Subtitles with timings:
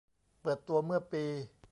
[0.41, 1.25] เปิดตัวเมื่อปี